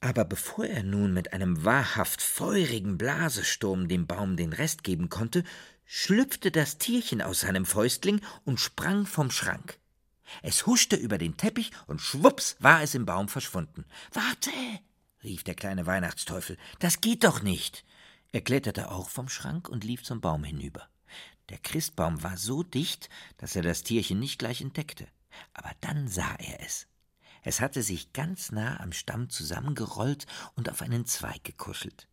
[0.00, 5.42] Aber bevor er nun mit einem wahrhaft feurigen Blasesturm dem Baum den Rest geben konnte,
[5.84, 9.78] schlüpfte das Tierchen aus seinem Fäustling und sprang vom Schrank.
[10.42, 13.86] Es huschte über den Teppich und schwups war es im Baum verschwunden.
[14.12, 14.50] Warte,
[15.24, 17.84] rief der kleine Weihnachtsteufel, das geht doch nicht.
[18.30, 20.88] Er kletterte auch vom Schrank und lief zum Baum hinüber.
[21.48, 23.08] Der Christbaum war so dicht,
[23.38, 25.08] dass er das Tierchen nicht gleich entdeckte.
[25.54, 26.87] Aber dann sah er es.
[27.48, 32.06] Es hatte sich ganz nah am Stamm zusammengerollt und auf einen Zweig gekuschelt.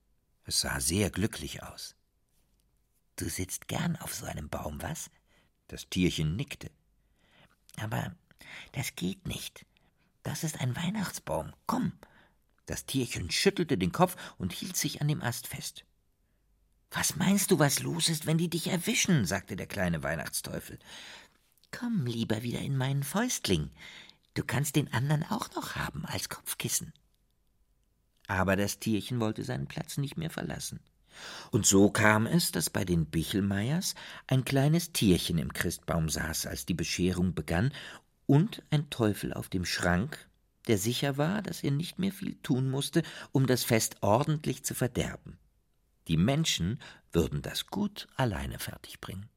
[0.46, 1.98] Es sah sehr glücklich aus.
[3.18, 5.10] Du sitzt gern auf so einem Baum, was?
[5.68, 6.72] Das Tierchen nickte.
[7.76, 8.16] Aber
[8.72, 9.66] das geht nicht.
[10.24, 11.52] Das ist ein Weihnachtsbaum.
[11.68, 11.92] Komm.
[12.66, 15.84] Das Tierchen schüttelte den Kopf und hielt sich an dem Ast fest.
[16.92, 19.26] Was meinst du, was los ist, wenn die dich erwischen?
[19.26, 20.80] sagte der kleine Weihnachtsteufel.
[21.78, 23.70] Komm lieber wieder in meinen Fäustling.
[24.36, 26.94] Du kannst den anderen auch noch haben als Kopfkissen.
[28.28, 30.80] Aber das Tierchen wollte seinen Platz nicht mehr verlassen.
[31.52, 33.96] Und so kam es, dass bei den Bichelmeiers
[34.28, 37.72] ein kleines Tierchen im Christbaum saß, als die Bescherung begann,
[38.28, 40.28] und ein Teufel auf dem Schrank,
[40.68, 44.74] der sicher war, dass er nicht mehr viel tun musste, um das Fest ordentlich zu
[44.74, 45.38] verderben.
[46.08, 46.80] Die Menschen
[47.12, 49.30] würden das gut alleine fertigbringen.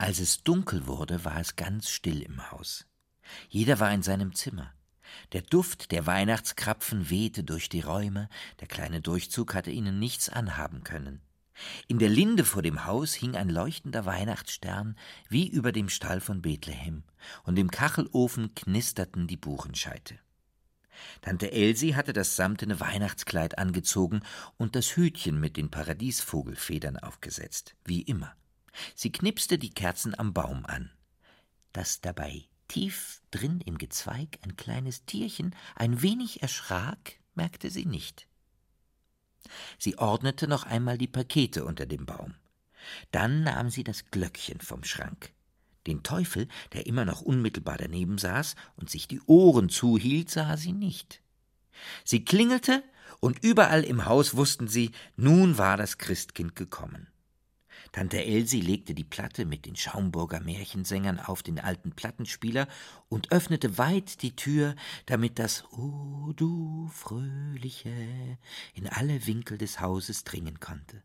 [0.00, 2.86] Als es dunkel wurde, war es ganz still im Haus.
[3.50, 4.72] Jeder war in seinem Zimmer.
[5.32, 10.84] Der Duft der Weihnachtskrapfen wehte durch die Räume, der kleine Durchzug hatte ihnen nichts anhaben
[10.84, 11.20] können.
[11.86, 14.96] In der Linde vor dem Haus hing ein leuchtender Weihnachtsstern
[15.28, 17.02] wie über dem Stall von Bethlehem,
[17.44, 20.18] und im Kachelofen knisterten die Buchenscheite.
[21.20, 24.22] Tante Elsie hatte das samtene Weihnachtskleid angezogen
[24.56, 28.34] und das Hütchen mit den Paradiesvogelfedern aufgesetzt, wie immer.
[28.94, 30.90] Sie knipste die Kerzen am Baum an.
[31.72, 38.28] Dass dabei tief drin im Gezweig ein kleines Tierchen ein wenig erschrak, merkte sie nicht.
[39.78, 42.34] Sie ordnete noch einmal die Pakete unter dem Baum.
[43.10, 45.32] Dann nahm sie das Glöckchen vom Schrank.
[45.86, 50.72] Den Teufel, der immer noch unmittelbar daneben saß und sich die Ohren zuhielt, sah sie
[50.72, 51.22] nicht.
[52.04, 52.82] Sie klingelte,
[53.20, 57.09] und überall im Haus wussten sie, nun war das Christkind gekommen.
[57.92, 62.68] Tante Elsie legte die Platte mit den Schaumburger Märchensängern auf den alten Plattenspieler
[63.08, 64.74] und öffnete weit die Tür,
[65.06, 68.38] damit das O du Fröhliche
[68.74, 71.02] in alle Winkel des Hauses dringen konnte.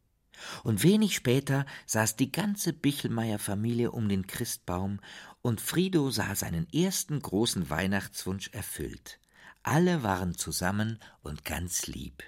[0.63, 4.99] Und wenig später saß die ganze Bichelmeier-Familie um den Christbaum,
[5.41, 9.19] und Frido sah seinen ersten großen Weihnachtswunsch erfüllt.
[9.63, 12.23] Alle waren zusammen und ganz lieb.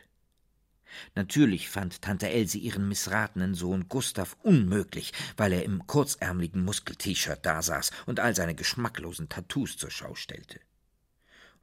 [1.16, 7.92] Natürlich fand Tante Elsie ihren missratenen Sohn Gustav unmöglich, weil er im kurzärmeligen Muskel-T-Shirt dasaß
[8.06, 10.60] und all seine geschmacklosen Tattoos zur Schau stellte.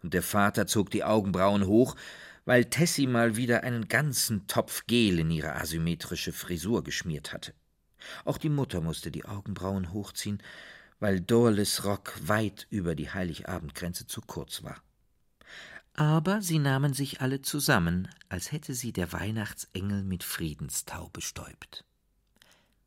[0.03, 1.97] Und der Vater zog die Augenbrauen hoch,
[2.44, 7.55] weil Tessie mal wieder einen ganzen Topf Gel in ihre asymmetrische Frisur geschmiert hatte.
[8.25, 10.42] Auch die Mutter musste die Augenbrauen hochziehen,
[11.01, 14.83] weil Dorles Rock weit über die Heiligabendgrenze zu kurz war.
[15.95, 21.85] Aber sie nahmen sich alle zusammen, als hätte sie der Weihnachtsengel mit Friedenstau bestäubt.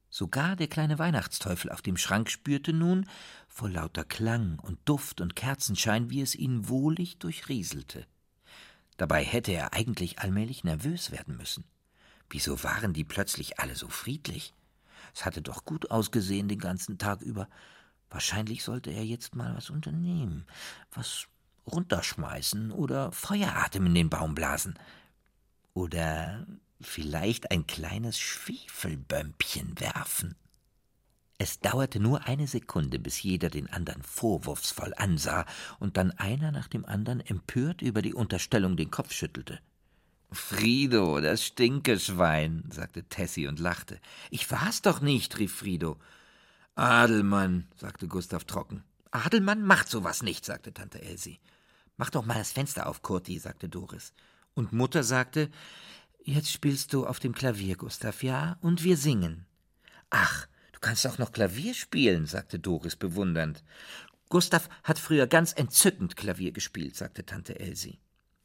[0.09, 3.07] Sogar der kleine Weihnachtsteufel auf dem Schrank spürte nun,
[3.47, 8.05] vor lauter Klang und Duft und Kerzenschein, wie es ihn wohlig durchrieselte.
[8.97, 11.63] Dabei hätte er eigentlich allmählich nervös werden müssen.
[12.29, 14.53] Wieso waren die plötzlich alle so friedlich?
[15.13, 17.47] Es hatte doch gut ausgesehen den ganzen Tag über.
[18.09, 20.45] Wahrscheinlich sollte er jetzt mal was unternehmen,
[20.91, 21.27] was
[21.67, 24.77] runterschmeißen oder Feueratem in den Baum blasen.
[25.73, 26.47] Oder
[26.81, 30.35] vielleicht ein kleines Schwefelbömpchen werfen.
[31.39, 35.45] Es dauerte nur eine Sekunde, bis jeder den anderen vorwurfsvoll ansah
[35.79, 39.59] und dann einer nach dem anderen empört über die Unterstellung den Kopf schüttelte.
[40.31, 43.99] Frido, das Stinkeschwein, sagte Tessie und lachte.
[44.29, 45.97] Ich war's doch nicht, rief Frido.
[46.75, 48.83] Adelmann, sagte Gustav trocken.
[49.11, 51.39] Adelmann macht sowas nicht, sagte Tante Elsie.
[51.97, 54.13] Mach doch mal das Fenster auf, Kurti, sagte Doris.
[54.53, 55.49] Und Mutter sagte,
[56.23, 59.45] Jetzt spielst du auf dem Klavier, Gustav, ja, und wir singen.
[60.09, 63.63] Ach, du kannst auch noch Klavier spielen, sagte Doris bewundernd.
[64.27, 67.99] Gustav hat früher ganz entzückend Klavier gespielt, sagte Tante Elsie.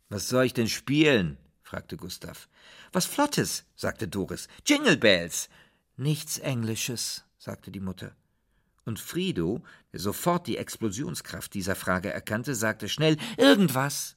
[0.08, 1.38] Was soll ich denn spielen?
[1.62, 2.48] fragte Gustav.
[2.92, 4.46] Was Flottes, sagte Doris.
[4.64, 5.48] Jingle Bells.
[5.96, 8.14] Nichts Englisches, sagte die Mutter.
[8.84, 14.16] Und Frido, der sofort die Explosionskraft dieser Frage erkannte, sagte schnell Irgendwas.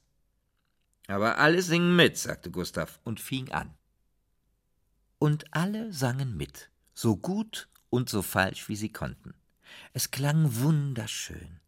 [1.06, 3.74] Aber alle singen mit, sagte Gustav und fing an.
[5.18, 9.34] Und alle sangen mit, so gut und so falsch, wie sie konnten.
[9.92, 11.60] Es klang wunderschön.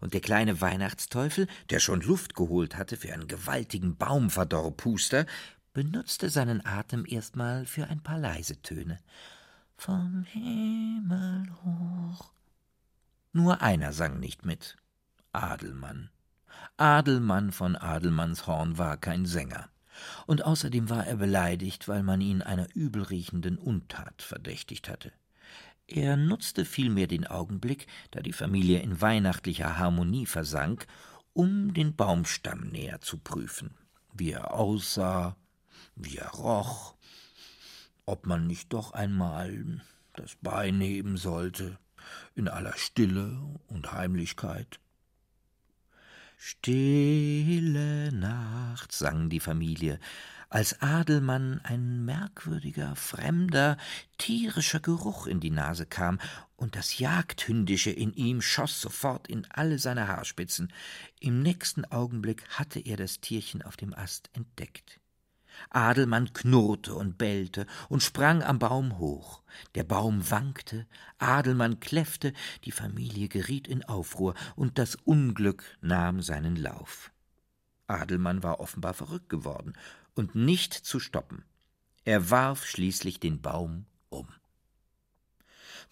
[0.00, 5.26] Und der kleine Weihnachtsteufel, der schon Luft geholt hatte für einen gewaltigen Baumverdorrpuster,
[5.72, 8.98] benutzte seinen Atem erstmal für ein paar leise Töne
[9.80, 12.32] vom Himmel hoch.
[13.32, 14.76] Nur einer sang nicht mit.
[15.32, 16.10] Adelmann.
[16.76, 19.70] Adelmann von Adelmannshorn war kein Sänger.
[20.26, 25.12] Und außerdem war er beleidigt, weil man ihn einer übelriechenden Untat verdächtigt hatte.
[25.86, 30.86] Er nutzte vielmehr den Augenblick, da die Familie in weihnachtlicher Harmonie versank,
[31.32, 33.74] um den Baumstamm näher zu prüfen,
[34.12, 35.36] wie er aussah,
[35.96, 36.94] wie er roch,
[38.06, 39.80] ob man nicht doch einmal
[40.14, 41.78] das Bein heben sollte,
[42.34, 43.38] in aller Stille
[43.68, 44.80] und Heimlichkeit.
[46.36, 50.00] Stille Nacht, sang die Familie,
[50.48, 53.76] als Adelmann ein merkwürdiger, fremder,
[54.18, 56.18] tierischer Geruch in die Nase kam,
[56.56, 60.72] und das Jagdhündische in ihm schoss sofort in alle seine Haarspitzen.
[61.20, 65.00] Im nächsten Augenblick hatte er das Tierchen auf dem Ast entdeckt.
[65.68, 69.42] Adelmann knurrte und bellte und sprang am Baum hoch.
[69.74, 70.86] Der Baum wankte,
[71.18, 72.32] Adelmann kläffte,
[72.64, 77.12] die Familie geriet in Aufruhr, und das Unglück nahm seinen Lauf.
[77.86, 79.74] Adelmann war offenbar verrückt geworden
[80.14, 81.44] und nicht zu stoppen.
[82.04, 84.28] Er warf schließlich den Baum um.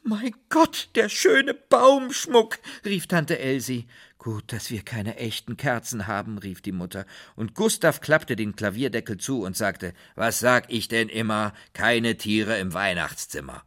[0.08, 3.86] Mein Gott, der schöne Baumschmuck, rief Tante Elsie.
[4.16, 7.04] Gut, dass wir keine echten Kerzen haben, rief die Mutter,
[7.36, 11.52] und Gustav klappte den Klavierdeckel zu und sagte Was sag ich denn immer?
[11.74, 13.64] Keine Tiere im Weihnachtszimmer.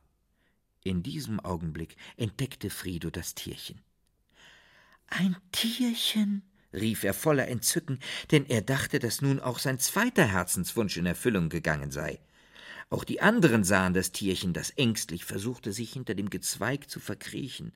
[0.84, 3.80] In diesem Augenblick entdeckte Friedo das Tierchen.
[5.10, 6.42] Ein Tierchen,
[6.74, 8.00] rief er voller Entzücken,
[8.32, 12.20] denn er dachte, dass nun auch sein zweiter Herzenswunsch in Erfüllung gegangen sei.
[12.92, 17.72] Auch die anderen sahen das Tierchen, das ängstlich versuchte, sich hinter dem Gezweig zu verkriechen.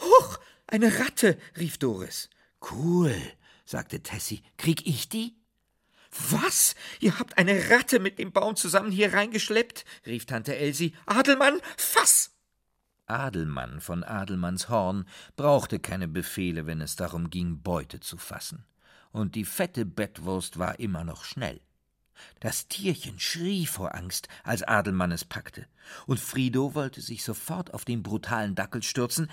[0.00, 0.38] Huch,
[0.68, 2.30] eine Ratte, rief Doris.
[2.70, 3.14] Cool,
[3.64, 4.42] sagte Tessie.
[4.58, 5.34] Krieg ich die?
[6.30, 6.76] Was?
[7.00, 9.84] Ihr habt eine Ratte mit dem Baum zusammen hier reingeschleppt?
[10.06, 10.94] rief Tante Elsie.
[11.06, 12.30] Adelmann, fass!
[13.06, 18.64] Adelmann von Adelmannshorn brauchte keine Befehle, wenn es darum ging, Beute zu fassen.
[19.10, 21.60] Und die fette Bettwurst war immer noch schnell.
[22.40, 25.66] Das Tierchen schrie vor Angst, als Adelmann es packte,
[26.06, 29.30] und Frido wollte sich sofort auf den brutalen Dackel stürzen,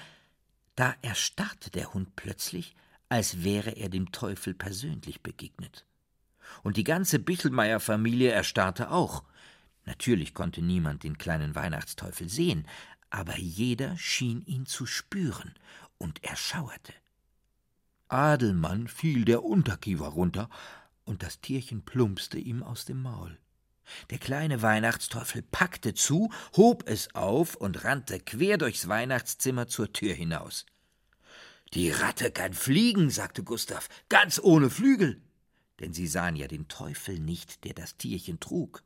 [0.75, 2.75] da erstarrte der Hund plötzlich,
[3.09, 5.85] als wäre er dem Teufel persönlich begegnet.
[6.63, 9.23] Und die ganze Bichelmeier-Familie erstarrte auch.
[9.85, 12.67] Natürlich konnte niemand den kleinen Weihnachtsteufel sehen,
[13.09, 15.53] aber jeder schien ihn zu spüren,
[15.99, 16.93] und er schauerte.
[18.07, 20.49] Adelmann fiel der Unterkiefer runter,
[21.05, 23.37] und das Tierchen plumpste ihm aus dem Maul.
[24.09, 30.13] Der kleine Weihnachtsteufel packte zu, hob es auf und rannte quer durchs Weihnachtszimmer zur Tür
[30.13, 30.65] hinaus.
[31.73, 35.21] Die Ratte kann fliegen, sagte Gustav, ganz ohne Flügel.
[35.79, 38.83] Denn sie sahen ja den Teufel nicht, der das Tierchen trug.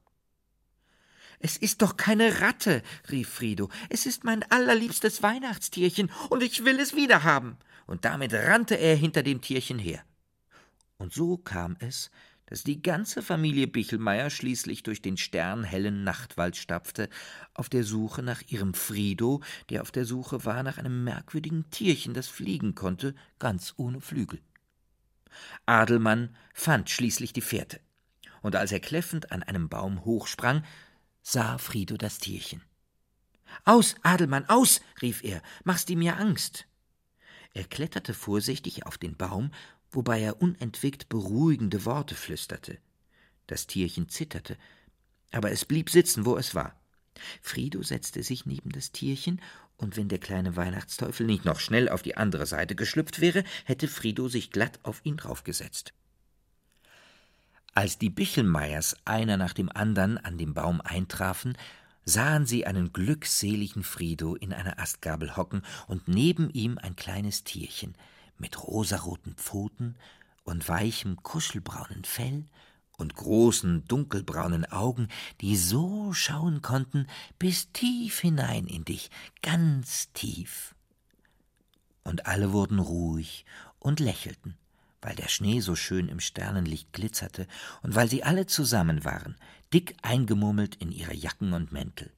[1.39, 3.69] Es ist doch keine Ratte, rief Frido.
[3.89, 7.57] Es ist mein allerliebstes Weihnachtstierchen, und ich will es wiederhaben.
[7.85, 10.03] Und damit rannte er hinter dem Tierchen her.
[10.97, 12.09] Und so kam es,
[12.47, 17.09] dass die ganze Familie Bichelmeier schließlich durch den sternhellen Nachtwald stapfte,
[17.53, 22.13] auf der Suche nach ihrem Frido, der auf der Suche war nach einem merkwürdigen Tierchen,
[22.13, 24.41] das fliegen konnte, ganz ohne Flügel.
[25.65, 27.81] Adelmann fand schließlich die Fährte,
[28.41, 30.63] und als er kläffend an einem Baum hochsprang,
[31.21, 32.61] sah Frido das Tierchen.
[33.65, 36.65] Aus, Adelmann, aus, rief er, machst du mir Angst.
[37.53, 39.51] Er kletterte vorsichtig auf den Baum,
[39.91, 42.77] wobei er unentwegt beruhigende Worte flüsterte.
[43.47, 44.57] Das Tierchen zitterte,
[45.31, 46.79] aber es blieb sitzen, wo es war.
[47.41, 49.41] Frido setzte sich neben das Tierchen,
[49.77, 53.87] und wenn der kleine Weihnachtsteufel nicht noch schnell auf die andere Seite geschlüpft wäre, hätte
[53.87, 55.93] Frido sich glatt auf ihn draufgesetzt.
[57.75, 61.55] Als die Bichelmeiers einer nach dem andern an dem Baum eintrafen,
[62.05, 67.95] sahen sie einen glückseligen Frido in einer Astgabel hocken und neben ihm ein kleines Tierchen
[68.39, 69.95] mit rosaroten Pfoten
[70.43, 72.45] und weichem kuschelbraunen Fell
[72.97, 75.07] und großen dunkelbraunen Augen,
[75.41, 77.07] die so schauen konnten
[77.37, 79.11] bis tief hinein in dich,
[79.41, 80.75] ganz tief.
[82.03, 83.45] Und alle wurden ruhig
[83.79, 84.57] und lächelten
[85.01, 87.47] weil der Schnee so schön im Sternenlicht glitzerte
[87.81, 89.35] und weil sie alle zusammen waren,
[89.73, 92.11] dick eingemummelt in ihre Jacken und Mäntel.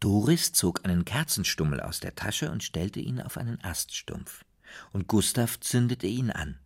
[0.00, 4.44] Doris zog einen Kerzenstummel aus der Tasche und stellte ihn auf einen Aststumpf,
[4.92, 6.58] und Gustav zündete ihn an.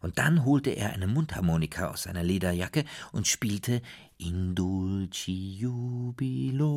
[0.00, 3.80] Und dann holte er eine Mundharmonika aus seiner Lederjacke und spielte
[4.18, 6.76] In dulci jubilo,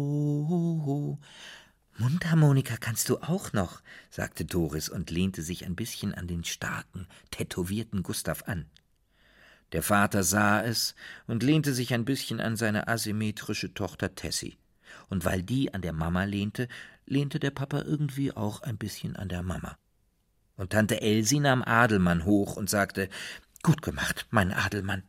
[1.97, 7.07] Mundharmonika kannst du auch noch, sagte Doris und lehnte sich ein bisschen an den starken,
[7.31, 8.65] tätowierten Gustav an.
[9.71, 10.93] Der Vater sah es
[11.25, 14.57] und lehnte sich ein bisschen an seine asymmetrische Tochter Tessie.
[15.09, 16.67] Und weil die an der Mama lehnte,
[17.05, 19.77] lehnte der Papa irgendwie auch ein bisschen an der Mama.
[20.57, 23.09] Und Tante Elsie nahm Adelmann hoch und sagte
[23.63, 25.03] Gut gemacht, mein Adelmann.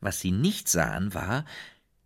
[0.00, 1.44] Was sie nicht sahen, war,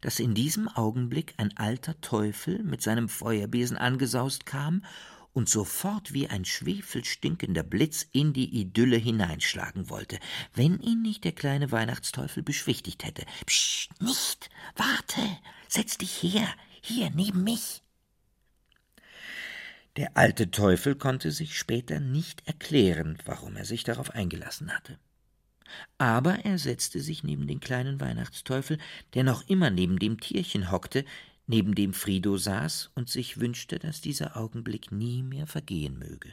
[0.01, 4.85] dass in diesem Augenblick ein alter Teufel mit seinem Feuerbesen angesaust kam
[5.33, 10.19] und sofort wie ein schwefelstinkender Blitz in die Idylle hineinschlagen wollte,
[10.55, 13.25] wenn ihn nicht der kleine Weihnachtsteufel beschwichtigt hätte.
[13.47, 15.21] Psst, nicht, warte,
[15.69, 16.49] setz dich her,
[16.81, 17.83] hier neben mich.
[19.99, 24.97] Der alte Teufel konnte sich später nicht erklären, warum er sich darauf eingelassen hatte.
[25.99, 28.79] Aber er setzte sich neben den kleinen Weihnachtsteufel,
[29.15, 31.05] der noch immer neben dem Tierchen hockte,
[31.49, 36.33] neben dem Frido saß und sich wünschte, dass dieser Augenblick nie mehr vergehen möge.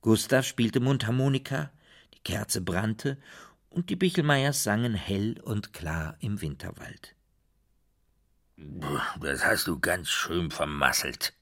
[0.00, 1.72] Gustav spielte Mundharmonika,
[2.14, 3.18] die Kerze brannte
[3.68, 7.14] und die Bichelmeiers sangen hell und klar im Winterwald.
[9.20, 11.34] Das hast du ganz schön vermasselt,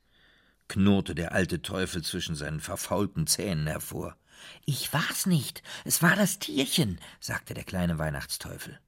[0.73, 4.16] knurrte der alte Teufel zwischen seinen verfaulten Zähnen hervor.
[4.64, 8.81] Ich war's nicht, es war das Tierchen, sagte der kleine Weihnachtsteufel.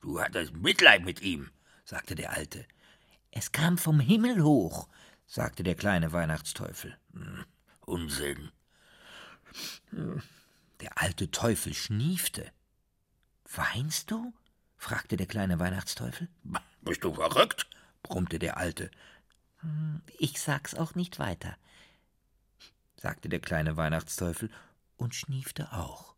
[0.00, 1.50] Du hattest Mitleid mit ihm,
[1.84, 2.66] sagte der Alte.
[3.30, 4.88] Es kam vom Himmel hoch,
[5.24, 6.98] sagte der kleine Weihnachtsteufel.
[7.12, 7.44] Hm,
[7.82, 8.50] Unsinn.
[10.80, 12.50] Der alte Teufel schniefte.
[13.54, 14.34] Weinst du?
[14.76, 16.28] fragte der kleine Weihnachtsteufel.
[16.80, 17.68] Bist du verrückt?
[18.02, 18.90] brummte der Alte.
[20.18, 21.56] Ich sag's auch nicht weiter,
[22.96, 24.50] sagte der kleine Weihnachtsteufel
[24.96, 26.11] und schniefte auch.